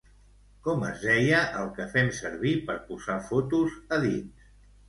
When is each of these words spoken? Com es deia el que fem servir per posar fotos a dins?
Com 0.67 0.85
es 0.87 1.03
deia 1.07 1.41
el 1.59 1.69
que 1.77 1.87
fem 1.93 2.11
servir 2.21 2.55
per 2.71 2.79
posar 2.89 3.19
fotos 3.29 3.77
a 3.99 4.05
dins? 4.09 4.51